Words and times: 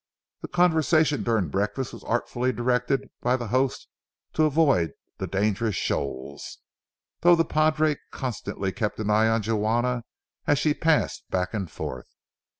The 0.41 0.47
conversation 0.47 1.21
during 1.21 1.49
breakfast 1.49 1.93
was 1.93 2.03
artfully 2.05 2.51
directed 2.51 3.11
by 3.21 3.37
the 3.37 3.49
host 3.49 3.87
to 4.33 4.45
avoid 4.45 4.93
the 5.19 5.27
dangerous 5.27 5.75
shoals, 5.75 6.57
though 7.19 7.35
the 7.35 7.45
padre 7.45 7.97
constantly 8.09 8.71
kept 8.71 8.97
an 8.97 9.11
eye 9.11 9.27
on 9.27 9.43
Juana 9.43 10.05
as 10.47 10.57
she 10.57 10.73
passed 10.73 11.29
back 11.29 11.53
and 11.53 11.69
forth. 11.69 12.07